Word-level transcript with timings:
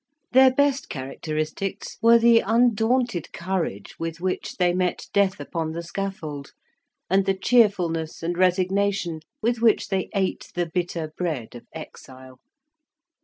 Their 0.31 0.49
best 0.51 0.89
characteristics 0.89 1.99
were 2.01 2.17
the 2.17 2.39
undaunted 2.39 3.31
courage 3.33 3.93
with 3.99 4.19
which 4.19 4.55
they 4.55 4.73
met 4.73 5.05
death 5.13 5.39
upon 5.39 5.73
the 5.73 5.83
scaffold, 5.83 6.53
and 7.07 7.27
the 7.27 7.35
cheerfulness 7.37 8.23
and 8.23 8.35
resignation 8.35 9.19
with 9.43 9.61
which 9.61 9.89
they 9.89 10.09
ate 10.15 10.49
the 10.55 10.65
bitter 10.65 11.13
bread 11.15 11.53
of 11.53 11.67
exile. 11.71 12.39